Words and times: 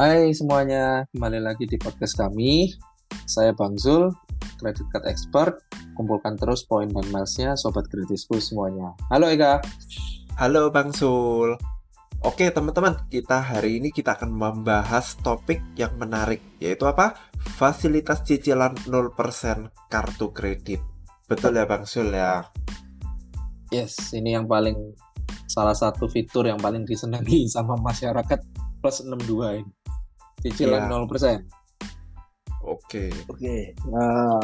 Hai 0.00 0.32
semuanya, 0.32 1.04
kembali 1.12 1.44
lagi 1.44 1.68
di 1.68 1.76
podcast 1.76 2.16
kami. 2.16 2.72
Saya 3.28 3.52
Bang 3.52 3.76
Zul, 3.76 4.08
Credit 4.56 4.88
Card 4.88 5.04
Expert. 5.04 5.60
Kumpulkan 5.92 6.40
terus 6.40 6.64
poin 6.64 6.88
dan 6.88 7.04
milesnya 7.12 7.60
Sobat 7.60 7.92
Gratisku 7.92 8.40
semuanya. 8.40 8.96
Halo 9.12 9.28
Eka. 9.28 9.60
Halo 10.40 10.72
Bang 10.72 10.96
Zul. 10.96 11.60
Oke 12.24 12.48
teman-teman, 12.48 13.04
kita 13.12 13.44
hari 13.44 13.84
ini 13.84 13.92
kita 13.92 14.16
akan 14.16 14.32
membahas 14.32 15.12
topik 15.20 15.60
yang 15.76 15.92
menarik, 16.00 16.40
yaitu 16.56 16.88
apa? 16.88 17.12
Fasilitas 17.60 18.24
cicilan 18.24 18.72
0% 18.88 19.12
kartu 19.92 20.32
kredit. 20.32 20.80
Betul 21.28 21.60
ya 21.60 21.68
Bang 21.68 21.84
Zul 21.84 22.16
ya? 22.16 22.48
Yes, 23.68 24.16
ini 24.16 24.40
yang 24.40 24.48
paling 24.48 24.96
salah 25.44 25.76
satu 25.76 26.08
fitur 26.08 26.48
yang 26.48 26.56
paling 26.56 26.88
disenangi 26.88 27.44
sama 27.52 27.76
masyarakat 27.76 28.40
plus 28.80 29.04
62 29.04 29.60
ini. 29.60 29.81
Cicilan 30.42 30.86
Iya. 30.86 30.90
0%. 30.90 31.40
Oke. 32.62 33.10
Oke. 33.26 33.74
Nah, 33.90 34.38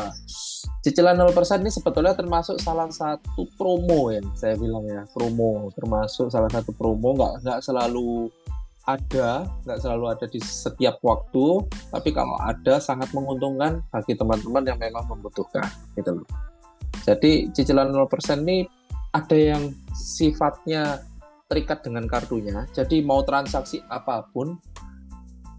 cicilan 0.83 1.15
0% 1.15 1.63
ini 1.63 1.71
sebetulnya 1.71 2.19
termasuk 2.19 2.59
salah 2.59 2.91
satu 2.91 3.47
promo 3.55 4.11
ya, 4.11 4.19
saya 4.35 4.59
bilang 4.59 4.83
ya, 4.91 5.07
promo. 5.15 5.71
Termasuk 5.79 6.31
salah 6.31 6.51
satu 6.51 6.75
promo 6.75 7.15
nggak 7.15 7.47
nggak 7.47 7.61
selalu 7.63 8.27
ada, 8.89 9.45
nggak 9.69 9.79
selalu 9.85 10.05
ada 10.11 10.27
di 10.27 10.41
setiap 10.41 10.99
waktu, 11.05 11.63
tapi 11.93 12.11
kalau 12.11 12.41
ada 12.41 12.81
sangat 12.81 13.13
menguntungkan 13.13 13.85
bagi 13.93 14.17
teman-teman 14.17 14.65
yang 14.65 14.79
memang 14.81 15.05
membutuhkan, 15.07 15.69
gitu 15.95 16.19
loh. 16.19 16.29
Jadi 17.05 17.53
cicilan 17.53 17.93
0% 17.93 18.09
ini 18.49 18.65
ada 19.13 19.37
yang 19.37 19.71
sifatnya 19.93 21.05
terikat 21.49 21.81
dengan 21.81 22.05
kartunya. 22.05 22.69
Jadi 22.77 23.01
mau 23.01 23.25
transaksi 23.25 23.81
apa 23.89 24.25
pun 24.33 24.61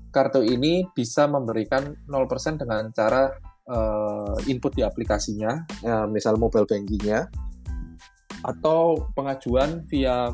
kartu 0.10 0.42
ini 0.42 0.86
bisa 0.94 1.30
memberikan 1.30 1.94
0% 2.10 2.62
dengan 2.62 2.90
cara 2.94 3.30
eh, 3.70 4.38
input 4.50 4.74
di 4.74 4.82
aplikasinya, 4.82 5.52
ya, 5.86 6.10
misal 6.10 6.42
mobile 6.42 6.66
bankingnya, 6.66 7.30
atau 8.42 9.10
pengajuan 9.14 9.86
via 9.86 10.34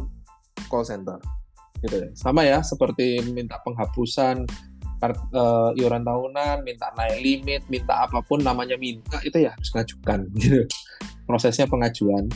call 0.72 0.88
center. 0.88 1.20
Gitu 1.84 1.96
ya. 2.00 2.10
Sama 2.16 2.48
ya, 2.48 2.64
seperti 2.64 3.20
minta 3.36 3.60
penghapusan 3.62 4.48
kart, 5.04 5.20
eh, 5.36 5.80
iuran 5.84 6.08
tahunan, 6.08 6.64
minta 6.64 6.96
naik 6.96 7.20
limit, 7.20 7.62
minta 7.68 8.08
apa 8.08 8.24
pun 8.24 8.40
namanya 8.40 8.80
minta 8.80 9.20
itu 9.28 9.44
ya 9.44 9.52
harus 9.52 9.70
ngajukan. 9.76 10.20
Gitu. 10.40 10.64
Prosesnya 11.28 11.66
pengajuan. 11.68 12.30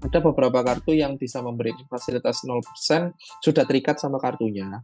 Ada 0.00 0.24
beberapa 0.24 0.64
kartu 0.64 0.96
yang 0.96 1.20
bisa 1.20 1.44
memberikan 1.44 1.84
fasilitas 1.84 2.40
0% 2.48 3.12
sudah 3.44 3.68
terikat 3.68 4.00
sama 4.00 4.16
kartunya 4.16 4.80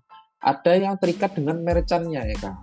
ada 0.46 0.72
yang 0.78 0.94
terikat 1.02 1.34
dengan 1.34 1.58
merchantnya 1.66 2.22
ya 2.22 2.36
kak. 2.38 2.56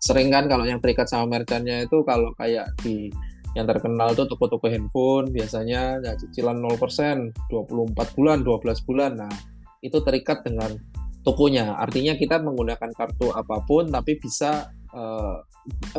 Sering 0.00 0.32
kan 0.32 0.48
kalau 0.48 0.64
yang 0.64 0.80
terikat 0.80 1.04
sama 1.12 1.28
merchantnya 1.38 1.84
itu 1.84 2.00
kalau 2.08 2.32
kayak 2.40 2.72
di 2.80 3.12
yang 3.52 3.68
terkenal 3.68 4.12
tuh 4.16 4.28
toko-toko 4.28 4.68
handphone 4.70 5.28
biasanya 5.28 6.00
ya 6.00 6.12
cicilan 6.16 6.56
0% 6.62 7.52
24 7.52 8.16
bulan 8.16 8.40
12 8.40 8.88
bulan. 8.88 9.12
Nah 9.20 9.34
itu 9.84 10.00
terikat 10.00 10.40
dengan 10.46 10.72
tokonya. 11.26 11.76
Artinya 11.76 12.16
kita 12.16 12.40
menggunakan 12.40 12.88
kartu 12.96 13.28
apa 13.36 13.60
pun 13.68 13.92
tapi 13.92 14.16
bisa 14.16 14.72
eh, 14.96 15.36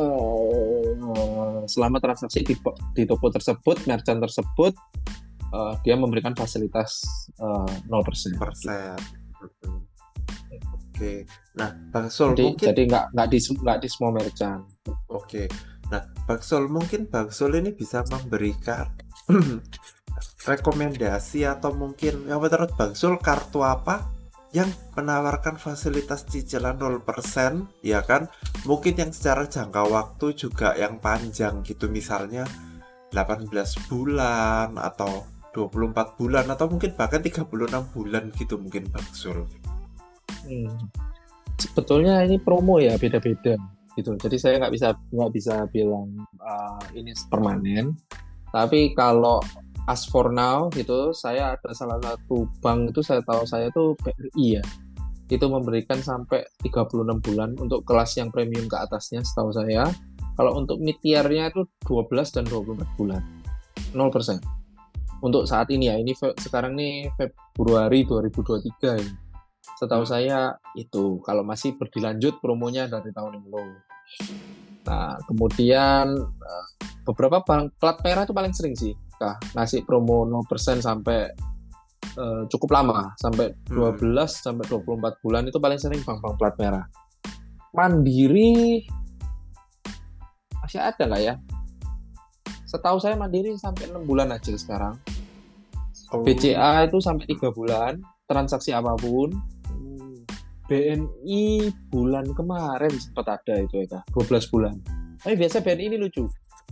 eh, 0.02 1.60
selama 1.70 2.02
transaksi 2.02 2.42
di, 2.42 2.58
di 2.98 3.04
toko 3.06 3.30
tersebut 3.30 3.86
merchant 3.86 4.18
tersebut 4.18 4.72
eh, 5.54 5.74
dia 5.86 5.94
memberikan 5.94 6.34
fasilitas 6.34 7.06
eh, 7.38 7.70
0% 7.86 8.40
Persen. 8.40 9.19
Oke. 11.00 11.24
Nah, 11.56 11.72
Bang 11.88 12.12
Sul 12.12 12.36
jadi 12.36 12.44
mungkin 12.44 12.66
jadi 12.68 12.82
nggak 12.92 13.04
nggak 13.16 13.28
di 13.32 13.38
nggak 13.40 13.78
di 13.80 13.88
semua 13.88 14.10
merchant 14.12 14.62
Oke. 15.08 15.48
Nah, 15.88 16.02
Bang 16.28 16.42
Sul 16.44 16.68
mungkin 16.68 17.08
Bang 17.08 17.32
Sul 17.32 17.56
ini 17.56 17.72
bisa 17.72 18.04
memberikan 18.06 18.86
rekomendasi 20.50 21.48
atau 21.48 21.72
mungkin 21.72 22.28
yang 22.28 22.40
menurut 22.40 22.76
Bang 22.76 22.92
Sul 22.92 23.16
kartu 23.16 23.64
apa 23.64 24.06
yang 24.50 24.68
menawarkan 24.98 25.56
fasilitas 25.56 26.26
cicilan 26.26 26.76
0% 26.76 27.06
ya 27.86 28.02
kan? 28.02 28.28
Mungkin 28.66 28.98
yang 28.98 29.10
secara 29.14 29.46
jangka 29.46 29.86
waktu 29.86 30.36
juga 30.36 30.74
yang 30.76 30.98
panjang 30.98 31.62
gitu 31.62 31.86
misalnya 31.88 32.44
18 33.14 33.48
bulan 33.88 34.74
atau 34.76 35.26
24 35.52 36.18
bulan 36.18 36.46
atau 36.46 36.66
mungkin 36.70 36.94
bahkan 36.94 37.20
36 37.20 37.46
bulan 37.94 38.30
gitu 38.38 38.54
mungkin 38.58 38.86
Bang 38.90 39.06
Sul. 39.14 39.46
Hmm. 40.40 40.72
sebetulnya 41.60 42.24
ini 42.24 42.40
promo 42.40 42.80
ya 42.80 42.96
beda-beda 42.96 43.52
gitu. 43.92 44.16
Jadi 44.16 44.36
saya 44.40 44.56
nggak 44.56 44.72
bisa 44.72 44.88
nggak 45.12 45.32
bisa 45.36 45.54
bilang 45.68 46.08
uh, 46.40 46.80
ini 46.96 47.12
permanen. 47.28 47.92
Tapi 48.48 48.96
kalau 48.96 49.44
as 49.84 50.08
for 50.08 50.32
now 50.32 50.72
gitu 50.72 51.12
saya 51.12 51.58
ada 51.58 51.70
salah 51.76 52.00
satu 52.00 52.48
bank 52.64 52.94
itu 52.94 53.04
saya 53.04 53.20
tahu 53.26 53.44
saya 53.44 53.68
itu 53.68 53.92
BRI 54.00 54.46
ya. 54.56 54.64
Itu 55.30 55.46
memberikan 55.46 56.00
sampai 56.00 56.42
36 56.64 57.20
bulan 57.22 57.54
untuk 57.60 57.84
kelas 57.84 58.18
yang 58.18 58.32
premium 58.32 58.66
ke 58.66 58.80
atasnya 58.80 59.20
setahu 59.22 59.52
saya. 59.52 59.86
Kalau 60.34 60.56
untuk 60.56 60.80
mid 60.80 60.96
itu 61.04 61.62
12 61.84 62.08
dan 62.32 62.44
24 62.48 62.96
bulan. 62.96 63.20
0% 63.92 64.59
untuk 65.20 65.44
saat 65.44 65.68
ini 65.72 65.92
ya 65.92 65.96
ini 66.00 66.12
sekarang 66.16 66.76
nih 66.76 67.12
Februari 67.16 68.04
2023 68.08 69.00
ini 69.00 69.14
setahu 69.80 70.04
saya 70.04 70.60
itu 70.76 71.24
kalau 71.24 71.40
masih 71.40 71.72
berdilanjut 71.80 72.36
promonya 72.44 72.84
dari 72.84 73.08
tahun 73.16 73.40
yang 73.40 73.48
lalu. 73.48 73.76
Nah, 74.84 75.16
kemudian 75.24 76.12
eh, 76.20 76.66
beberapa 77.08 77.40
bank 77.40 77.80
plat 77.80 77.96
merah 78.04 78.28
itu 78.28 78.36
paling 78.36 78.52
sering 78.52 78.76
sih, 78.76 78.92
Kak, 79.16 79.56
ngasih 79.56 79.88
promo 79.88 80.28
0% 80.28 80.84
sampai 80.84 81.32
eh, 82.16 82.42
cukup 82.52 82.76
lama, 82.76 83.16
sampai 83.16 83.56
Hmm. 83.72 83.96
12 83.96 84.44
sampai 84.44 84.64
24 84.68 85.22
bulan 85.24 85.48
itu 85.48 85.56
paling 85.56 85.80
sering 85.80 86.04
bank-bank 86.04 86.36
plat 86.36 86.54
merah. 86.60 86.84
Mandiri 87.72 88.84
masih 90.60 90.80
ada 90.82 91.02
nggak 91.08 91.22
ya? 91.24 91.34
Setahu 92.70 93.02
saya 93.02 93.18
Mandiri 93.18 93.50
sampai 93.58 93.90
6 93.90 94.06
bulan 94.06 94.30
aja 94.30 94.54
sekarang. 94.54 94.94
Oh. 96.14 96.22
BCA 96.22 96.86
itu 96.86 97.02
sampai 97.02 97.26
tiga 97.26 97.50
bulan 97.50 97.98
transaksi 98.26 98.70
apa 98.70 98.94
pun 98.98 99.34
Hmm. 99.70 100.22
BNI 100.66 101.70
bulan 101.90 102.26
kemarin 102.34 102.94
sempat 102.94 103.38
ada 103.42 103.58
itu 103.58 103.86
ya 103.86 104.02
12 104.14 104.50
bulan 104.50 104.74
tapi 105.22 105.34
biasa 105.38 105.62
BNI 105.62 105.94
ini 105.94 105.96
lucu 105.98 106.26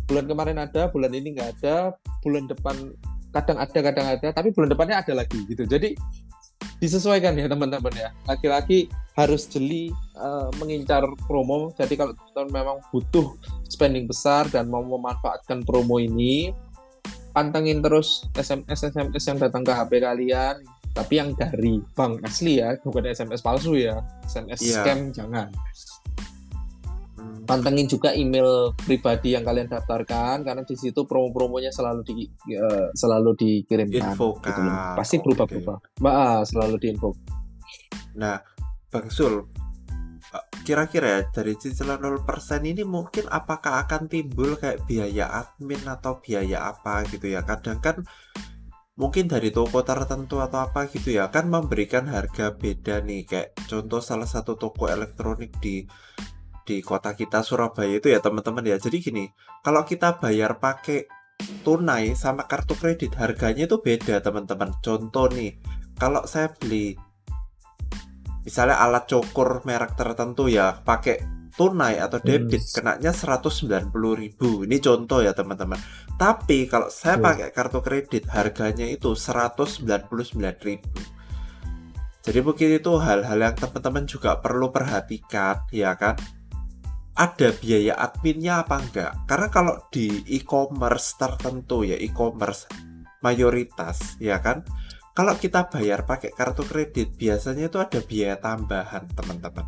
bulan 0.06 0.26
kemarin 0.26 0.58
ada 0.58 0.90
bulan 0.90 1.10
ini 1.14 1.34
nggak 1.34 1.58
ada 1.58 1.94
bulan 2.22 2.46
depan 2.50 2.74
kadang 3.30 3.58
ada 3.58 3.78
kadang 3.78 4.06
ada 4.06 4.28
tapi 4.34 4.50
bulan 4.50 4.70
depannya 4.70 4.98
ada 4.98 5.12
lagi 5.18 5.46
gitu 5.46 5.66
jadi 5.66 5.94
disesuaikan 6.78 7.34
ya 7.34 7.50
teman-teman 7.50 7.94
ya 7.94 8.08
laki-laki 8.26 8.86
harus 9.18 9.50
jeli 9.50 9.90
eh, 10.14 10.48
mengincar 10.62 11.02
promo 11.26 11.74
jadi 11.74 11.94
kalau 11.98 12.14
teman 12.34 12.48
memang 12.54 12.78
butuh 12.94 13.34
spending 13.66 14.06
besar 14.06 14.46
dan 14.48 14.70
mau 14.70 14.82
memanfaatkan 14.82 15.66
promo 15.66 15.98
ini 15.98 16.54
pantengin 17.34 17.82
terus 17.82 18.26
SMS 18.38 18.90
SMS 18.94 19.24
yang 19.26 19.38
datang 19.38 19.62
ke 19.66 19.74
HP 19.74 20.02
kalian 20.02 20.62
tapi 20.94 21.22
yang 21.22 21.30
dari 21.38 21.78
bank 21.94 22.22
asli 22.26 22.58
ya 22.58 22.74
bukan 22.82 23.06
SMS 23.06 23.38
palsu 23.38 23.78
ya 23.78 24.02
SMS 24.26 24.58
Iya. 24.62 24.82
scam 24.82 24.98
jangan. 25.14 25.48
Pantengin 27.48 27.88
juga 27.88 28.12
email 28.12 28.76
pribadi 28.76 29.32
yang 29.32 29.40
kalian 29.40 29.72
daftarkan 29.72 30.44
karena 30.44 30.62
di 30.68 30.76
situ 30.76 31.08
promo-promonya 31.08 31.72
selalu 31.72 32.04
di 32.04 32.28
eh, 32.52 32.92
selalu 32.92 33.32
dikirimkan 33.40 34.12
Infokan. 34.12 34.44
gitu 34.52 34.60
loh. 34.60 34.76
pasti 35.00 35.16
Oke. 35.16 35.22
berubah-berubah 35.24 35.76
Mbak, 36.04 36.40
selalu 36.44 36.76
diinfo 36.76 37.10
Nah, 38.18 38.42
Bang 38.92 39.08
Sul, 39.08 39.46
eh, 40.34 40.46
kira-kira 40.66 41.06
ya 41.08 41.20
dari 41.32 41.56
cicilan 41.56 41.96
0% 41.96 42.68
ini 42.68 42.84
mungkin 42.84 43.24
apakah 43.32 43.88
akan 43.88 44.12
timbul 44.12 44.60
kayak 44.60 44.84
biaya 44.84 45.32
admin 45.32 45.80
atau 45.88 46.20
biaya 46.20 46.68
apa 46.68 47.06
gitu 47.08 47.32
ya? 47.32 47.46
Kadang 47.46 47.80
kan 47.80 47.96
mungkin 48.98 49.30
dari 49.30 49.54
toko 49.54 49.86
tertentu 49.86 50.42
atau 50.42 50.58
apa 50.58 50.90
gitu 50.90 51.14
ya 51.14 51.30
kan 51.30 51.46
memberikan 51.46 52.10
harga 52.10 52.50
beda 52.58 52.98
nih 53.06 53.22
kayak 53.30 53.54
contoh 53.70 54.02
salah 54.02 54.26
satu 54.26 54.58
toko 54.58 54.90
elektronik 54.90 55.54
di 55.62 55.86
di 56.68 56.84
kota 56.84 57.16
kita 57.16 57.40
Surabaya 57.40 57.96
itu 57.96 58.12
ya 58.12 58.20
teman-teman 58.20 58.60
ya. 58.68 58.76
Jadi 58.76 59.00
gini, 59.00 59.24
kalau 59.64 59.88
kita 59.88 60.20
bayar 60.20 60.60
pakai 60.60 61.08
tunai 61.64 62.12
sama 62.12 62.44
kartu 62.44 62.76
kredit 62.76 63.16
harganya 63.16 63.64
itu 63.64 63.80
beda 63.80 64.20
teman-teman. 64.20 64.76
Contoh 64.84 65.32
nih, 65.32 65.56
kalau 65.96 66.28
saya 66.28 66.52
beli 66.52 66.92
misalnya 68.44 68.80
alat 68.80 69.04
cukur 69.08 69.64
merek 69.64 69.92
tertentu 69.96 70.48
ya 70.48 70.76
pakai 70.80 71.20
tunai 71.52 71.98
atau 72.00 72.22
debit 72.22 72.62
Hmm. 72.64 72.72
kenanya 72.80 73.12
190.000 73.12 74.62
ini 74.64 74.78
contoh 74.80 75.20
ya 75.20 75.34
teman-teman 75.36 75.76
tapi 76.16 76.64
kalau 76.64 76.88
saya 76.88 77.18
Iya. 77.18 77.24
pakai 77.28 77.48
kartu 77.52 77.82
kredit 77.82 78.24
harganya 78.30 78.86
itu 78.88 79.12
199.000 79.18 80.80
Jadi 82.24 82.44
mungkin 82.44 82.68
itu 82.76 82.92
hal-hal 83.00 83.40
yang 83.40 83.56
teman-teman 83.56 84.04
juga 84.04 84.36
perlu 84.36 84.68
perhatikan, 84.68 85.64
ya 85.72 85.96
kan? 85.96 86.12
Ada 87.18 87.50
biaya 87.50 87.98
adminnya 87.98 88.62
apa 88.62 88.78
enggak? 88.78 89.26
Karena 89.26 89.50
kalau 89.50 89.74
di 89.90 90.22
e-commerce 90.30 91.18
tertentu 91.18 91.82
ya, 91.82 91.98
e-commerce 91.98 92.70
mayoritas, 93.26 94.14
ya 94.22 94.38
kan? 94.38 94.62
Kalau 95.18 95.34
kita 95.34 95.66
bayar 95.66 96.06
pakai 96.06 96.30
kartu 96.30 96.62
kredit, 96.62 97.18
biasanya 97.18 97.66
itu 97.66 97.82
ada 97.82 97.98
biaya 97.98 98.38
tambahan, 98.38 99.10
teman-teman. 99.18 99.66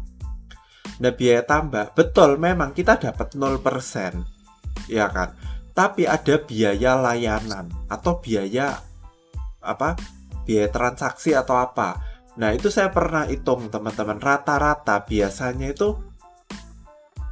Nah, 1.02 1.11
biaya 1.11 1.43
tambah, 1.43 1.91
betul 1.91 2.38
memang 2.38 2.70
kita 2.70 3.02
dapat 3.02 3.35
0%, 3.35 4.23
ya 4.87 5.11
kan? 5.11 5.35
Tapi 5.75 6.06
ada 6.06 6.38
biaya 6.38 6.94
layanan 7.02 7.67
atau 7.91 8.23
biaya 8.23 8.79
apa? 9.58 9.99
Biaya 10.47 10.70
transaksi 10.70 11.35
atau 11.35 11.58
apa. 11.58 11.99
Nah, 12.38 12.55
itu 12.55 12.70
saya 12.70 12.94
pernah 12.94 13.26
hitung, 13.26 13.75
teman-teman. 13.75 14.23
Rata-rata 14.23 15.02
biasanya 15.02 15.75
itu 15.75 16.09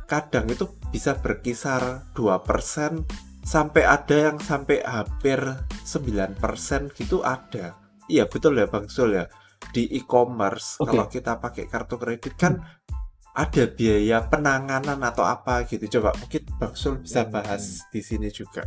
kadang 0.08 0.48
itu 0.48 0.64
bisa 0.88 1.20
berkisar 1.20 2.08
2% 2.16 3.04
sampai 3.44 3.82
ada 3.84 4.16
yang 4.32 4.40
sampai 4.40 4.80
hampir 4.82 5.38
9% 5.84 6.96
gitu 6.96 7.20
ada 7.20 7.76
Iya 8.08 8.24
betul 8.24 8.56
ya 8.56 8.66
Bang 8.66 8.88
Sul 8.88 9.20
ya. 9.20 9.28
Di 9.70 9.84
e-commerce 10.00 10.80
okay. 10.80 10.88
kalau 10.88 11.04
kita 11.12 11.32
pakai 11.36 11.64
kartu 11.68 12.00
kredit 12.00 12.34
kan 12.40 12.56
hmm. 12.56 13.36
ada 13.36 13.64
biaya 13.68 14.24
penanganan 14.24 14.98
atau 15.04 15.28
apa 15.28 15.68
gitu. 15.68 16.00
Coba 16.00 16.16
mungkin 16.16 16.42
Bang 16.56 16.74
Sul 16.74 17.04
bisa 17.04 17.28
hmm. 17.28 17.30
bahas 17.30 17.84
hmm. 17.84 17.92
di 17.92 18.00
sini 18.00 18.28
juga. 18.32 18.64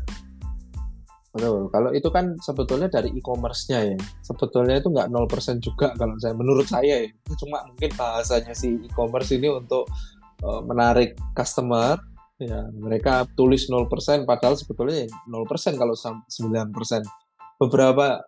Betul. 1.33 1.73
Kalau 1.73 1.89
itu 1.95 2.09
kan 2.13 2.37
sebetulnya 2.37 2.87
dari 2.91 3.09
e-commerce-nya 3.17 3.95
ya. 3.95 3.97
Sebetulnya 4.21 4.77
itu 4.77 4.93
nggak 4.93 5.09
0% 5.09 5.57
juga 5.57 5.87
kalau 5.97 6.13
saya 6.21 6.37
menurut 6.37 6.69
saya 6.69 7.01
ya. 7.01 7.09
Cuma 7.33 7.65
mungkin 7.65 7.89
bahasanya 7.97 8.53
si 8.53 8.77
e-commerce 8.85 9.33
ini 9.33 9.49
untuk 9.49 9.89
uh, 10.43 10.61
menarik 10.65 11.17
customer 11.37 11.97
ya 12.41 12.65
mereka 12.73 13.29
tulis 13.37 13.69
0% 13.69 13.85
padahal 14.25 14.57
sebetulnya 14.57 15.05
0% 15.29 15.77
kalau 15.77 15.93
9%. 15.93 16.27
Beberapa 17.61 18.25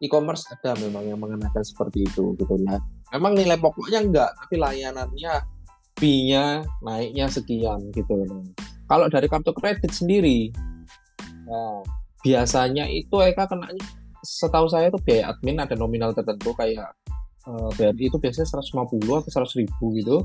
e-commerce 0.00 0.48
ada 0.48 0.72
memang 0.80 1.04
yang 1.04 1.20
mengenakan 1.20 1.60
seperti 1.60 2.08
itu 2.08 2.32
gitu 2.40 2.56
ya. 2.64 2.80
Memang 3.12 3.36
nilai 3.36 3.60
pokoknya 3.60 4.00
enggak, 4.00 4.30
tapi 4.40 4.56
layanannya 4.56 5.34
fee-nya 6.00 6.64
naiknya 6.80 7.28
sekian 7.28 7.92
gitu. 7.92 8.24
Kalau 8.88 9.06
dari 9.12 9.28
kartu 9.28 9.52
kredit 9.52 9.92
sendiri, 9.92 10.48
nah, 11.44 11.84
biasanya 12.24 12.88
itu 12.88 13.12
Eka 13.20 13.44
kena 13.46 13.68
setahu 14.22 14.66
saya 14.70 14.88
itu 14.88 14.98
biaya 15.02 15.34
admin 15.34 15.60
ada 15.60 15.74
nominal 15.74 16.14
tertentu 16.14 16.54
kayak 16.54 16.94
uh, 17.46 17.70
eh, 17.82 17.90
BRI 17.92 18.08
itu 18.08 18.16
biasanya 18.16 18.48
150 18.62 19.02
atau 19.02 19.30
100 19.42 19.60
ribu 19.60 19.84
gitu 19.98 20.16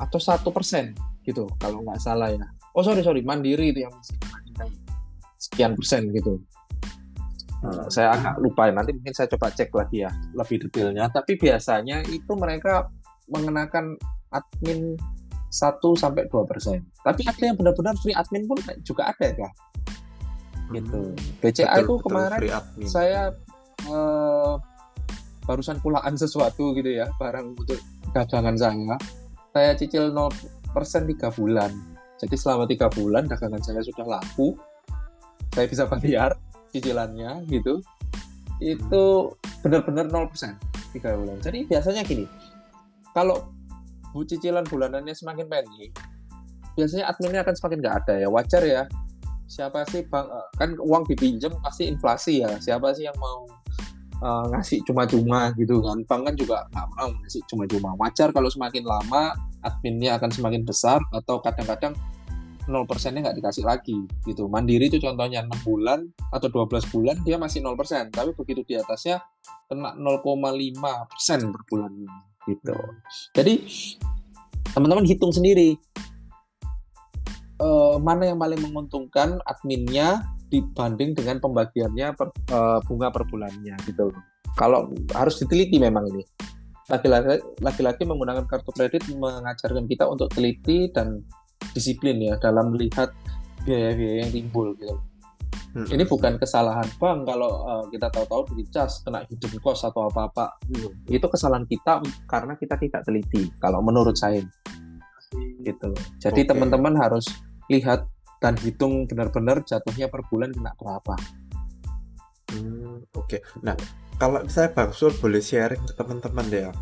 atau 0.00 0.16
satu 0.16 0.48
persen 0.48 0.96
gitu 1.22 1.44
kalau 1.60 1.84
nggak 1.84 2.00
salah 2.00 2.32
ya. 2.32 2.46
Oh 2.72 2.80
sorry 2.80 3.04
sorry 3.04 3.20
mandiri 3.20 3.76
itu 3.76 3.84
yang 3.84 3.94
sekian 5.36 5.76
persen 5.76 6.08
gitu. 6.16 6.40
Uh, 7.60 7.84
saya 7.92 8.16
agak 8.16 8.40
lupa 8.40 8.72
nanti 8.72 8.96
mungkin 8.96 9.12
saya 9.12 9.28
coba 9.36 9.52
cek 9.52 9.68
lagi 9.76 10.08
ya 10.08 10.10
lebih 10.32 10.64
detailnya. 10.64 11.12
Tapi 11.12 11.36
biasanya 11.36 12.00
itu 12.08 12.32
mereka 12.32 12.88
mengenakan 13.28 14.00
admin 14.32 14.96
1 15.52 15.76
sampai 15.94 16.24
dua 16.32 16.48
persen. 16.48 16.80
Tapi 17.04 17.28
ada 17.28 17.42
yang 17.44 17.60
benar-benar 17.60 17.94
free 18.00 18.16
admin 18.16 18.48
pun 18.48 18.56
juga 18.80 19.12
ada 19.12 19.28
ya 19.28 19.50
gitu. 20.70 21.00
BCA 21.42 21.66
betul, 21.66 21.82
itu 21.82 21.94
betul, 21.98 22.04
kemarin 22.06 22.50
saya 22.86 23.20
uh, 23.90 24.54
barusan 25.44 25.82
pulaan 25.82 26.14
sesuatu 26.14 26.72
gitu 26.78 26.90
ya 26.94 27.10
barang 27.18 27.58
untuk 27.58 27.80
dagangan 28.14 28.54
saya 28.54 28.96
saya 29.50 29.74
cicil 29.74 30.14
0% 30.14 31.10
tiga 31.10 31.28
bulan 31.34 31.72
jadi 32.20 32.36
selama 32.36 32.64
tiga 32.68 32.86
bulan 32.92 33.26
dagangan 33.26 33.62
saya 33.62 33.82
sudah 33.82 34.06
laku 34.06 34.54
saya 35.54 35.66
bisa 35.66 35.84
bayar 35.90 36.36
cicilannya 36.70 37.46
gitu 37.50 37.82
itu 38.60 39.04
benar-benar 39.64 40.06
0% 40.12 40.70
tiga 40.92 41.16
bulan. 41.16 41.38
Jadi 41.40 41.64
biasanya 41.66 42.02
gini, 42.04 42.28
kalau 43.16 43.48
bu 44.12 44.26
cicilan 44.26 44.66
bulanannya 44.66 45.14
semakin 45.16 45.46
pendek, 45.46 45.90
biasanya 46.76 47.08
adminnya 47.08 47.40
akan 47.46 47.54
semakin 47.56 47.78
nggak 47.80 47.96
ada 48.04 48.14
ya. 48.20 48.28
Wajar 48.28 48.62
ya. 48.66 48.82
Siapa 49.50 49.82
sih 49.90 50.06
bang 50.06 50.26
kan 50.62 50.78
uang 50.78 51.10
dipinjam 51.10 51.50
pasti 51.64 51.90
inflasi 51.90 52.44
ya. 52.44 52.54
Siapa 52.60 52.94
sih 52.94 53.08
yang 53.08 53.16
mau 53.18 53.48
uh, 54.20 54.44
ngasih 54.52 54.84
cuma-cuma 54.84 55.52
gitu 55.56 55.80
kan? 55.82 55.98
Bank 56.06 56.22
kan 56.30 56.34
juga 56.36 56.56
nggak 56.70 56.86
mau 56.96 57.10
ngasih 57.24 57.42
cuma-cuma. 57.50 57.96
Wajar 57.98 58.30
kalau 58.30 58.48
semakin 58.48 58.84
lama 58.84 59.34
adminnya 59.64 60.16
akan 60.16 60.30
semakin 60.32 60.62
besar 60.64 61.00
atau 61.12 61.40
kadang-kadang 61.44 61.92
0 62.70 62.86
persennya 62.86 63.28
nggak 63.28 63.38
dikasih 63.42 63.64
lagi 63.66 63.98
gitu. 64.28 64.46
Mandiri 64.46 64.86
itu 64.86 65.02
contohnya 65.02 65.42
6 65.42 65.66
bulan 65.66 66.06
atau 66.30 66.46
12 66.46 66.92
bulan 66.92 67.16
dia 67.26 67.36
masih 67.40 67.64
0 67.64 67.74
persen, 67.74 68.08
tapi 68.14 68.30
begitu 68.36 68.62
di 68.62 68.78
atasnya 68.78 69.24
kena 69.66 69.98
0,5 69.98 71.10
persen 71.10 71.40
per 71.50 71.62
bulan 71.66 71.92
gitu. 72.46 72.76
Jadi 73.34 73.54
teman-teman 74.70 75.02
hitung 75.02 75.34
sendiri 75.34 75.74
uh, 77.60 77.98
mana 77.98 78.30
yang 78.30 78.38
paling 78.38 78.60
menguntungkan 78.62 79.42
adminnya 79.44 80.24
dibanding 80.50 81.14
dengan 81.14 81.38
pembagiannya 81.38 82.18
per, 82.18 82.28
uh, 82.50 82.78
bunga 82.84 83.08
per 83.14 83.24
bulannya 83.30 83.78
gitu. 83.86 84.10
Kalau 84.58 84.90
harus 85.14 85.38
diteliti 85.38 85.78
memang 85.78 86.10
ini 86.10 86.26
laki-laki 87.62 88.02
menggunakan 88.02 88.50
kartu 88.50 88.74
kredit 88.74 89.06
mengajarkan 89.14 89.86
kita 89.86 90.10
untuk 90.10 90.26
teliti 90.34 90.90
dan 90.90 91.22
disiplin 91.70 92.18
ya 92.18 92.34
dalam 92.42 92.74
melihat 92.74 93.14
biaya-biaya 93.62 94.26
yang 94.26 94.30
timbul 94.34 94.74
gitu. 94.74 94.98
Hmm. 95.70 95.86
Ini 95.86 96.02
bukan 96.02 96.34
kesalahan 96.34 96.90
bank 96.98 97.30
kalau 97.30 97.62
uh, 97.62 97.84
kita 97.94 98.10
tahu-tahu 98.10 98.58
dicas 98.58 99.06
kena 99.06 99.22
hidden 99.30 99.54
cost 99.62 99.86
atau 99.86 100.10
apa-apa. 100.10 100.58
Hmm. 100.66 100.90
Itu 101.06 101.30
kesalahan 101.30 101.62
kita 101.70 102.02
karena 102.26 102.58
kita 102.58 102.74
tidak 102.74 103.06
teliti. 103.06 103.46
Kalau 103.62 103.78
menurut 103.78 104.18
saya, 104.18 104.42
gitu. 105.62 105.94
Jadi 106.18 106.42
teman 106.42 106.74
teman-teman 106.74 106.98
harus 106.98 107.22
lihat 107.70 108.02
dan 108.40 108.56
hitung 108.58 109.04
benar-benar 109.04 109.62
jatuhnya 109.62 110.08
per 110.08 110.24
bulan 110.26 110.50
kena 110.50 110.72
berapa. 110.74 111.14
Hmm, 112.50 113.04
Oke. 113.14 113.38
Okay. 113.38 113.40
Nah, 113.62 113.76
kalau 114.16 114.42
saya 114.50 114.72
Bang 114.72 114.90
Sul 114.96 115.14
boleh 115.14 115.44
sharing 115.44 115.84
ke 115.86 115.92
teman-teman 115.94 116.48
ya 116.50 116.72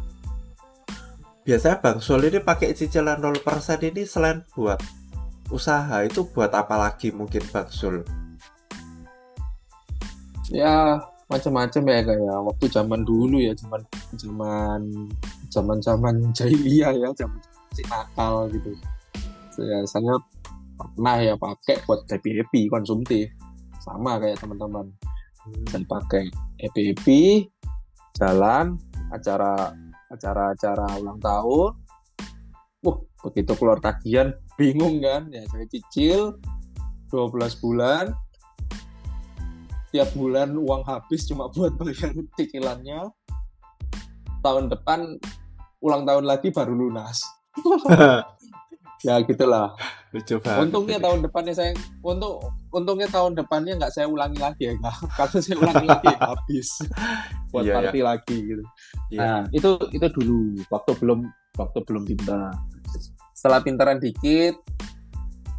biasanya 1.49 1.81
Bang 1.81 2.05
Sol 2.05 2.21
ini 2.29 2.45
pakai 2.45 2.77
cicilan 2.77 3.25
0% 3.25 3.41
ini 3.89 4.05
selain 4.05 4.45
buat 4.53 4.77
usaha 5.49 6.05
itu 6.05 6.29
buat 6.29 6.53
apa 6.53 6.77
lagi 6.77 7.09
mungkin 7.09 7.41
Bang 7.49 7.73
Sul? 7.73 8.05
Ya 10.53 11.01
macam-macam 11.33 11.83
ya 11.89 12.01
kayak 12.05 12.39
waktu 12.53 12.65
zaman 12.69 13.01
dulu 13.01 13.41
ya 13.41 13.57
zaman 13.57 13.81
zaman 14.21 14.81
zaman 15.49 15.79
zaman 15.81 16.15
jahiliyah 16.37 16.93
ya 16.93 17.09
zaman 17.17 17.41
si 17.73 17.81
nakal 17.89 18.53
gitu. 18.53 18.77
Saya 19.57 19.89
saya 19.89 20.21
pernah 20.79 21.17
ya 21.19 21.35
pakai 21.35 21.83
buat 21.83 22.07
happy 22.07 22.31
happy 22.39 22.63
konsumtif. 22.71 23.27
Sama 23.83 24.23
kayak 24.23 24.39
teman-teman. 24.39 24.87
Hmm. 25.43 25.65
Saya 25.67 25.85
pakai 25.85 26.25
happy 26.63 26.83
happy 26.95 27.23
jalan 28.15 28.79
acara 29.11 29.75
acara-acara 30.09 30.87
ulang 31.03 31.19
tahun. 31.19 31.71
Wah 32.87 32.99
begitu 33.27 33.53
keluar 33.59 33.83
tagihan 33.83 34.31
bingung 34.55 35.03
kan? 35.03 35.27
Ya 35.35 35.43
saya 35.51 35.67
cicil 35.67 36.39
12 37.11 37.59
bulan. 37.59 38.15
Tiap 39.89 40.13
bulan 40.15 40.53
uang 40.55 40.85
habis 40.87 41.27
cuma 41.27 41.51
buat 41.51 41.75
bayar 41.75 42.15
cicilannya. 42.39 43.11
Tahun 44.39 44.71
depan 44.71 45.19
ulang 45.83 46.03
tahun 46.03 46.25
lagi 46.27 46.51
baru 46.51 46.75
lunas 46.75 47.23
ya 49.07 49.23
gitulah 49.23 49.75
Lucu 50.09 50.41
Untungnya 50.41 50.99
tahun 50.99 51.21
depannya 51.21 51.53
saya 51.53 51.77
untuk 52.01 52.41
untungnya 52.73 53.09
tahun 53.13 53.37
depannya 53.37 53.77
nggak 53.77 53.93
saya 53.93 54.09
ulangi 54.09 54.41
lagi 54.41 54.73
ya 54.73 54.75
kak. 54.81 54.97
Kalau 55.21 55.39
saya 55.45 55.57
ulangi 55.61 55.87
lagi 55.87 56.09
habis 56.33 56.69
buat 57.53 57.65
yeah, 57.69 57.77
party 57.77 57.99
yeah. 58.01 58.07
lagi 58.09 58.37
gitu. 58.41 58.65
Yeah. 59.13 59.21
Nah 59.21 59.41
itu 59.53 59.71
itu 59.93 60.07
dulu 60.17 60.65
waktu 60.73 60.93
belum 60.97 61.21
waktu 61.61 61.79
belum 61.85 62.03
pintar. 62.09 62.57
Setelah 63.37 63.61
pintaran 63.61 64.01
dikit 64.01 64.57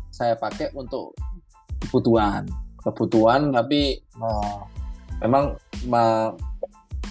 saya 0.10 0.34
pakai 0.36 0.74
untuk 0.74 1.14
kebutuhan 1.86 2.50
kebutuhan 2.84 3.52
tapi 3.52 4.00
uh, 4.20 4.64
memang 5.22 5.56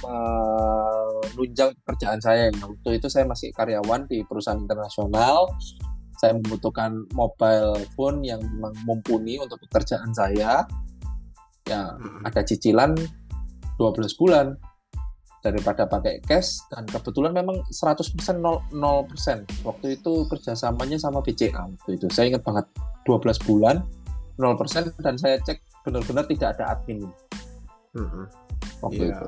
menunjang 0.02 1.70
pekerjaan 1.84 2.20
saya. 2.22 2.50
Waktu 2.50 2.98
itu 2.98 3.06
saya 3.10 3.26
masih 3.28 3.52
karyawan 3.52 4.08
di 4.08 4.24
perusahaan 4.24 4.58
internasional 4.58 5.52
saya 6.18 6.34
membutuhkan 6.34 7.06
mobile 7.14 7.78
phone 7.94 8.26
yang 8.26 8.42
memang 8.42 8.74
mumpuni 8.84 9.38
untuk 9.38 9.62
pekerjaan 9.66 10.10
saya 10.10 10.66
ya 11.68 11.82
hmm. 11.94 12.26
ada 12.26 12.40
cicilan 12.42 12.92
12 13.78 14.18
bulan 14.18 14.58
daripada 15.38 15.86
pakai 15.86 16.18
cash 16.26 16.66
dan 16.74 16.82
kebetulan 16.90 17.30
memang 17.30 17.62
100% 17.70 18.02
0%, 18.42 18.74
0%. 18.74 19.46
waktu 19.62 19.86
itu 19.94 20.12
kerjasamanya 20.26 20.98
sama 20.98 21.22
BCA 21.22 21.62
waktu 21.62 21.90
itu 21.94 22.10
saya 22.10 22.34
ingat 22.34 22.42
banget 22.42 22.66
12 23.06 23.46
bulan 23.46 23.86
0% 24.34 24.98
dan 24.98 25.14
saya 25.14 25.38
cek 25.46 25.62
benar-benar 25.86 26.26
tidak 26.26 26.58
ada 26.58 26.74
admin 26.74 27.06
Mm-mm. 27.94 28.26
waktu 28.82 29.02
Iya. 29.08 29.14
itu 29.14 29.26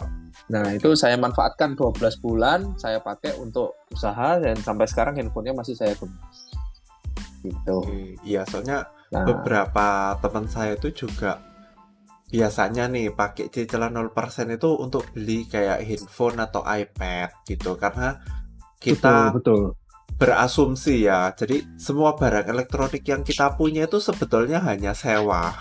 nah 0.51 0.67
itu 0.75 0.89
saya 0.99 1.15
manfaatkan 1.15 1.79
12 1.79 2.19
bulan 2.19 2.75
saya 2.75 2.99
pakai 2.99 3.39
untuk 3.39 3.79
usaha 3.95 4.39
dan 4.43 4.59
sampai 4.59 4.91
sekarang 4.91 5.15
handphonenya 5.15 5.55
masih 5.55 5.79
saya 5.79 5.95
gunakan 5.95 6.19
gitu 7.45 7.85
Oke, 7.85 8.17
Iya, 8.25 8.45
soalnya 8.49 8.89
nah 9.11 9.27
beberapa 9.27 10.15
teman 10.23 10.47
saya 10.47 10.79
itu 10.79 10.95
juga 11.07 11.43
biasanya 12.31 12.87
nih 12.87 13.11
pakai 13.11 13.51
cicilan 13.51 13.91
0% 13.91 14.15
itu 14.55 14.71
untuk 14.79 15.03
beli 15.11 15.51
kayak 15.51 15.83
handphone 15.83 16.39
atau 16.39 16.63
iPad 16.63 17.43
gitu 17.43 17.75
karena 17.75 18.23
kita 18.79 19.35
betul 19.35 19.75
berasumsi 20.21 21.09
ya. 21.09 21.33
Jadi 21.33 21.81
semua 21.81 22.13
barang 22.13 22.53
elektronik 22.53 23.01
yang 23.09 23.25
kita 23.25 23.57
punya 23.57 23.89
itu 23.89 23.97
sebetulnya 24.05 24.61
hanya 24.61 24.93
sewa. 24.93 25.53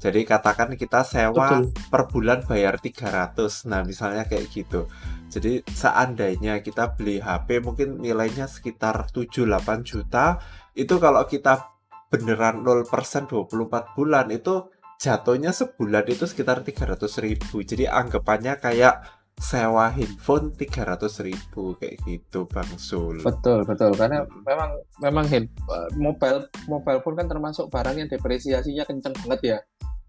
Jadi 0.00 0.24
katakan 0.24 0.74
kita 0.74 1.04
sewa 1.04 1.62
betul 1.62 1.76
per 1.92 2.08
bulan 2.08 2.40
bayar 2.48 2.80
300. 2.80 3.68
Nah, 3.68 3.84
misalnya 3.84 4.24
kayak 4.24 4.48
gitu. 4.50 4.88
Jadi 5.32 5.64
seandainya 5.64 6.60
kita 6.60 6.92
beli 6.92 7.16
HP 7.24 7.64
mungkin 7.64 8.04
nilainya 8.04 8.44
sekitar 8.44 9.08
7-8 9.08 9.80
juta, 9.80 10.36
itu 10.76 11.00
kalau 11.00 11.24
kita 11.24 11.72
beneran 12.12 12.60
0% 12.60 12.84
24 13.24 13.96
bulan 13.96 14.28
itu 14.28 14.68
jatuhnya 15.00 15.56
sebulan 15.56 16.04
itu 16.12 16.28
sekitar 16.28 16.60
300 16.60 17.00
ribu. 17.24 17.64
Jadi 17.64 17.88
anggapannya 17.88 18.60
kayak 18.60 19.22
sewa 19.42 19.90
handphone 19.90 20.52
300 20.54 21.26
ribu 21.26 21.74
kayak 21.80 21.98
gitu 22.04 22.46
Bang 22.46 22.68
Sul. 22.76 23.18
Betul, 23.24 23.64
betul. 23.64 23.90
Karena 23.96 24.22
Mm-mm. 24.22 24.44
memang 24.44 24.70
memang 25.00 25.24
hand, 25.26 25.48
eh, 25.50 25.88
mobile 25.98 26.46
mobile 26.68 27.00
pun 27.00 27.18
kan 27.18 27.26
termasuk 27.26 27.72
barang 27.72 27.96
yang 27.98 28.08
depresiasinya 28.12 28.84
kenceng 28.86 29.16
banget 29.24 29.40
ya. 29.42 29.58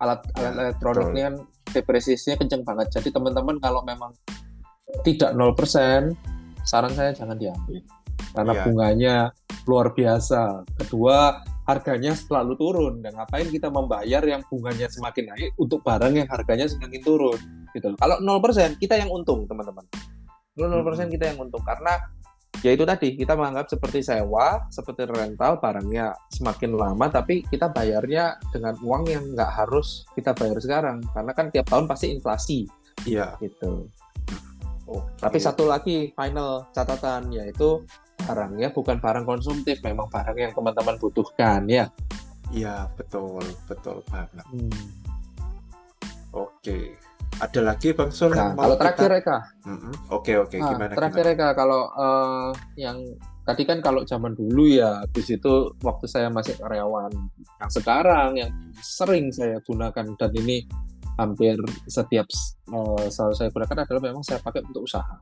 Alat 0.03 0.21
Ya, 0.35 0.51
alat 0.51 0.75
elektronik 0.75 1.07
ini 1.15 1.21
kan 1.23 1.35
depresiasinya 1.71 2.35
kenceng 2.37 2.61
banget. 2.61 2.87
Jadi 2.99 3.09
teman-teman 3.09 3.57
kalau 3.57 3.81
memang 3.81 4.11
tidak 5.03 5.31
0%, 5.35 6.13
saran 6.63 6.93
saya 6.93 7.11
jangan 7.15 7.35
diambil. 7.39 7.81
Karena 8.33 8.53
Iya. 8.53 8.63
bunganya 8.65 9.15
luar 9.63 9.93
biasa. 9.93 10.65
Kedua, 10.79 11.39
harganya 11.63 12.17
selalu 12.17 12.53
turun. 12.57 12.93
Dan 12.99 13.13
ngapain 13.15 13.47
kita 13.47 13.69
membayar 13.69 14.21
yang 14.25 14.41
bunganya 14.49 14.89
semakin 14.89 15.31
naik 15.33 15.51
untuk 15.55 15.85
barang 15.85 16.13
yang 16.13 16.27
harganya 16.27 16.65
semakin 16.67 17.01
turun 17.01 17.39
gitu. 17.73 17.93
loh. 17.93 17.97
Kalau 17.97 18.17
0% 18.21 18.77
kita 18.77 18.97
yang 18.99 19.09
untung, 19.09 19.45
teman-teman. 19.45 19.85
0% 20.53 20.61
Mm-mm. 20.61 21.09
kita 21.09 21.25
yang 21.33 21.37
untung 21.41 21.65
karena 21.65 21.97
ya 22.61 22.69
itu 22.69 22.85
tadi 22.85 23.17
kita 23.17 23.33
menganggap 23.33 23.65
seperti 23.65 24.05
sewa, 24.05 24.61
seperti 24.69 25.09
rental 25.09 25.57
barangnya 25.57 26.13
semakin 26.29 26.77
lama 26.77 27.09
tapi 27.09 27.41
kita 27.49 27.73
bayarnya 27.73 28.37
dengan 28.53 28.77
uang 28.85 29.03
yang 29.09 29.23
nggak 29.33 29.51
harus 29.51 30.05
kita 30.13 30.31
bayar 30.37 30.61
sekarang 30.61 31.01
karena 31.11 31.31
kan 31.33 31.49
tiap 31.49 31.65
tahun 31.65 31.89
pasti 31.89 32.13
inflasi 32.13 32.59
Iya. 33.09 33.35
gitu. 33.41 33.89
Tapi 35.17 35.37
satu 35.39 35.69
lagi 35.69 36.11
final 36.13 36.69
catatan 36.75 37.31
yaitu 37.31 37.81
barangnya 38.23 38.71
bukan 38.71 38.97
barang 38.99 39.25
konsumtif, 39.27 39.79
memang 39.83 40.07
barang 40.07 40.37
yang 40.37 40.51
teman-teman 40.55 40.95
butuhkan 40.99 41.65
ya. 41.67 41.89
Iya, 42.53 42.87
betul, 42.95 43.41
betul 43.65 44.05
banget. 44.07 44.45
Hmm. 44.47 44.85
Oke. 46.33 46.97
Ada 47.41 47.65
lagi 47.65 47.97
Bang 47.97 48.13
Sul 48.13 48.29
Nah, 48.29 48.53
kalau 48.53 48.77
terakhir 48.77 49.09
kita... 49.09 49.21
Eka. 49.25 49.37
Oke, 50.13 50.33
oke. 50.37 50.57
Nah, 50.61 50.69
Gimana, 50.69 50.93
terakhir 50.93 51.25
gimana? 51.25 51.33
Eka 51.33 51.49
kalau 51.57 51.81
eh, 51.97 52.49
yang 52.77 52.97
tadi 53.43 53.63
kan 53.67 53.81
kalau 53.83 54.07
zaman 54.07 54.37
dulu 54.37 54.71
ya 54.71 55.03
di 55.11 55.19
situ 55.19 55.75
waktu 55.83 56.05
saya 56.07 56.31
masih 56.31 56.55
karyawan 56.55 57.11
yang 57.59 57.71
sekarang 57.71 58.29
yang 58.39 58.51
sering 58.79 59.33
saya 59.35 59.59
gunakan 59.67 60.15
dan 60.15 60.31
ini 60.39 60.63
hampir 61.17 61.57
setiap 61.85 62.25
eh, 62.73 63.05
selalu 63.09 63.33
saya 63.37 63.49
gunakan 63.53 63.77
adalah 63.85 64.01
memang 64.01 64.23
saya 64.25 64.39
pakai 64.41 64.65
untuk 64.65 64.85
usaha. 64.85 65.15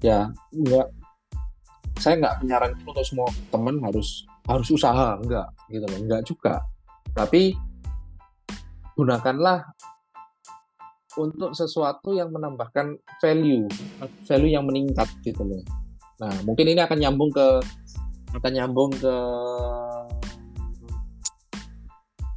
Ya 0.00 0.32
enggak 0.54 0.88
saya 2.00 2.16
nggak 2.16 2.34
menyarankan 2.40 2.80
untuk 2.80 3.04
semua 3.04 3.28
teman 3.52 3.76
harus 3.84 4.24
harus 4.48 4.68
usaha 4.72 5.20
enggak 5.20 5.48
gitu 5.68 5.84
loh 5.84 5.98
enggak 6.00 6.22
juga. 6.24 6.54
Tapi 7.12 7.52
gunakanlah 8.96 9.64
untuk 11.18 11.52
sesuatu 11.52 12.14
yang 12.14 12.30
menambahkan 12.30 12.94
value 13.18 13.66
value 14.24 14.52
yang 14.52 14.64
meningkat 14.64 15.08
gitu 15.26 15.42
loh. 15.42 15.62
Nah 16.22 16.32
mungkin 16.46 16.66
ini 16.70 16.80
akan 16.80 16.98
nyambung 16.98 17.30
ke 17.34 17.46
akan 18.30 18.52
nyambung 18.54 18.94
ke 18.94 19.14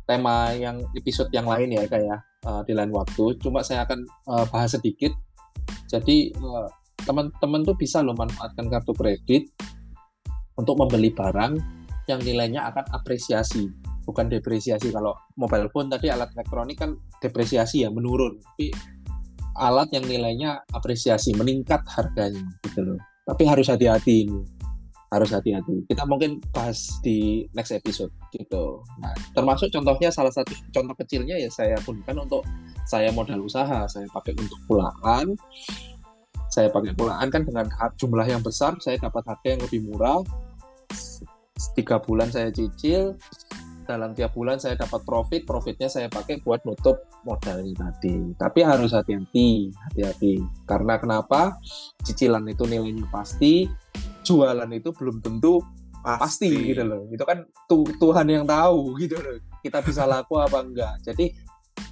tema 0.03 0.51
yang 0.55 0.83
episode 0.95 1.31
yang 1.31 1.47
lain 1.47 1.71
ya 1.71 1.87
kayak 1.87 2.19
di 2.67 2.73
lain 2.75 2.91
waktu. 2.91 3.39
Cuma 3.39 3.63
saya 3.63 3.87
akan 3.87 4.03
eh, 4.05 4.45
bahas 4.51 4.75
sedikit. 4.75 5.11
Jadi 5.87 6.31
eh, 6.31 6.67
teman-teman 7.03 7.63
tuh 7.63 7.75
bisa 7.75 8.03
loh 8.03 8.15
manfaatkan 8.15 8.67
kartu 8.67 8.93
kredit 8.95 9.43
untuk 10.59 10.77
membeli 10.79 11.11
barang 11.11 11.53
yang 12.11 12.19
nilainya 12.19 12.67
akan 12.71 12.85
apresiasi. 12.91 13.67
Bukan 14.03 14.27
depresiasi. 14.27 14.91
Kalau 14.91 15.15
mobile 15.39 15.71
phone 15.71 15.87
tadi 15.87 16.11
alat 16.11 16.35
elektronik 16.35 16.75
kan 16.75 16.99
depresiasi 17.23 17.87
ya 17.87 17.89
menurun. 17.89 18.35
Tapi 18.43 18.75
alat 19.55 19.87
yang 19.95 20.03
nilainya 20.03 20.67
apresiasi 20.75 21.31
meningkat 21.39 21.87
harganya 21.87 22.43
gitu 22.67 22.83
loh. 22.83 22.99
Tapi 23.23 23.47
harus 23.47 23.71
hati-hati 23.71 24.27
ini 24.27 24.43
harus 25.13 25.29
hati-hati. 25.29 25.85
Kita 25.85 26.09
mungkin 26.09 26.41
bahas 26.49 26.97
di 27.05 27.45
next 27.53 27.77
episode 27.77 28.09
gitu. 28.33 28.81
Nah 28.97 29.13
termasuk 29.37 29.69
contohnya 29.69 30.09
salah 30.09 30.33
satu 30.33 30.57
contoh 30.73 30.95
kecilnya 30.97 31.37
ya 31.37 31.49
saya 31.53 31.77
gunakan 31.85 32.25
untuk 32.25 32.41
saya 32.89 33.13
modal 33.13 33.45
usaha. 33.45 33.85
Saya 33.85 34.09
pakai 34.09 34.33
untuk 34.33 34.57
pulaan. 34.65 35.37
Saya 36.49 36.69
pakai 36.69 36.93
pulaan 36.97 37.29
kan 37.29 37.45
dengan 37.45 37.69
jumlah 37.97 38.25
yang 38.29 38.41
besar 38.41 38.77
saya 38.81 38.97
dapat 38.97 39.21
harga 39.29 39.47
yang 39.47 39.61
lebih 39.61 39.85
murah. 39.85 40.21
Tiga 41.77 42.01
bulan 42.01 42.33
saya 42.33 42.49
cicil 42.49 43.15
dalam 43.83 44.15
tiap 44.15 44.31
bulan 44.31 44.57
saya 44.57 44.79
dapat 44.79 45.03
profit 45.03 45.43
profitnya 45.43 45.91
saya 45.91 46.07
pakai 46.07 46.39
buat 46.41 46.63
nutup 46.63 47.03
modalnya 47.27 47.75
tadi. 47.75 48.33
Tapi 48.35 48.59
harus 48.63 48.95
hati-hati 48.95 49.69
hati-hati. 49.71 50.39
Karena 50.63 50.97
kenapa? 50.97 51.59
Cicilan 52.03 52.47
itu 52.47 52.63
nilainya 52.65 53.05
pasti 53.11 53.67
jualan 54.23 54.69
itu 54.71 54.89
belum 54.95 55.19
tentu 55.19 55.59
pasti, 56.03 56.51
pasti. 56.51 56.69
gitu 56.71 56.83
loh. 56.83 57.07
Itu 57.11 57.23
kan 57.23 57.43
tu 57.67 57.83
Tuhan 57.99 58.27
yang 58.27 58.43
tahu 58.47 58.95
gitu 58.99 59.15
loh 59.19 59.39
kita 59.63 59.79
bisa 59.79 60.03
laku 60.03 60.37
apa 60.43 60.59
enggak. 60.59 60.99
Jadi 61.07 61.31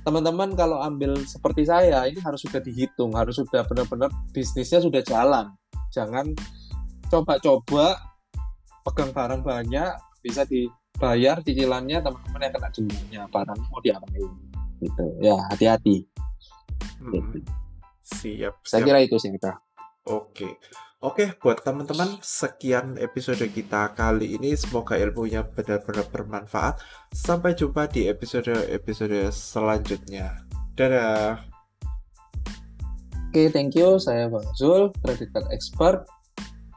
teman-teman 0.03 0.53
kalau 0.53 0.83
ambil 0.83 1.15
seperti 1.23 1.65
saya 1.65 2.05
ini 2.05 2.19
harus 2.21 2.43
sudah 2.43 2.61
dihitung 2.61 3.15
harus 3.15 3.39
sudah 3.39 3.63
benar-benar 3.63 4.11
bisnisnya 4.35 4.83
sudah 4.83 4.99
jalan. 5.01 5.55
Jangan 5.95 6.35
coba-coba 7.07 7.99
pegang 8.83 9.11
barang 9.15 9.41
banyak 9.41 9.91
bisa 10.21 10.43
dibayar 10.45 11.39
cicilannya 11.39 12.03
teman-teman 12.03 12.41
yang 12.43 12.53
kena 12.53 12.69
dendanya 12.75 13.21
barang 13.31 13.59
mau 13.71 13.79
diapain 13.79 14.31
gitu. 14.83 15.05
Ya 15.23 15.39
hati-hati. 15.49 16.05
Hmm. 17.01 17.13
gitu. 17.13 17.37
siap, 18.01 18.57
siap. 18.61 18.65
saya 18.65 18.81
kira 18.81 18.99
itu 19.05 19.15
sih 19.21 19.29
kita 19.29 19.57
oke 20.05 20.57
Oke, 21.01 21.33
buat 21.41 21.65
teman-teman, 21.65 22.21
sekian 22.21 22.93
episode 23.01 23.41
kita 23.49 23.89
kali 23.97 24.37
ini. 24.37 24.53
Semoga 24.53 25.01
ilmunya 25.01 25.41
benar-benar 25.41 26.05
bermanfaat. 26.13 26.77
Sampai 27.09 27.57
jumpa 27.57 27.89
di 27.89 28.05
episode-episode 28.05 29.33
selanjutnya. 29.33 30.45
Dadah. 30.77 31.41
Oke, 33.33 33.49
thank 33.49 33.73
you. 33.73 33.97
Saya 33.97 34.29
Bang 34.29 34.45
Zul, 34.53 34.93
credit 35.01 35.33
card 35.33 35.49
expert. 35.49 36.05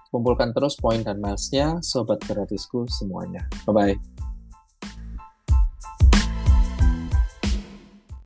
Kumpulkan 0.08 0.56
terus 0.56 0.80
poin 0.80 1.04
dan 1.04 1.20
milesnya, 1.20 1.84
sobat 1.84 2.24
gratisku 2.24 2.88
semuanya. 2.88 3.44
Bye-bye. 3.68 4.13